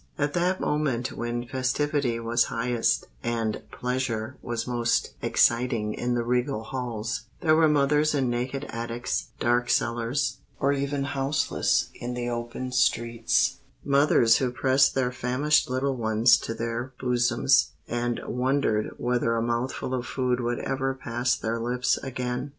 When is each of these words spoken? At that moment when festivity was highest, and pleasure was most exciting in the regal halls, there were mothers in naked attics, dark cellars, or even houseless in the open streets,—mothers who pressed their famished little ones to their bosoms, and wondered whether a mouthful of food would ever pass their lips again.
At 0.17 0.33
that 0.33 0.59
moment 0.59 1.11
when 1.11 1.45
festivity 1.47 2.19
was 2.19 2.45
highest, 2.45 3.05
and 3.21 3.61
pleasure 3.69 4.35
was 4.41 4.65
most 4.65 5.13
exciting 5.21 5.93
in 5.93 6.15
the 6.15 6.23
regal 6.23 6.63
halls, 6.63 7.25
there 7.41 7.55
were 7.55 7.67
mothers 7.67 8.15
in 8.15 8.27
naked 8.27 8.65
attics, 8.71 9.27
dark 9.39 9.69
cellars, 9.69 10.37
or 10.59 10.73
even 10.73 11.03
houseless 11.03 11.91
in 11.93 12.15
the 12.15 12.29
open 12.29 12.71
streets,—mothers 12.71 14.37
who 14.37 14.49
pressed 14.51 14.95
their 14.95 15.11
famished 15.11 15.69
little 15.69 15.95
ones 15.95 16.35
to 16.39 16.55
their 16.55 16.93
bosoms, 16.99 17.73
and 17.87 18.19
wondered 18.25 18.95
whether 18.97 19.35
a 19.35 19.41
mouthful 19.43 19.93
of 19.93 20.07
food 20.07 20.39
would 20.39 20.57
ever 20.61 20.95
pass 20.95 21.35
their 21.37 21.59
lips 21.59 21.97
again. 21.99 22.49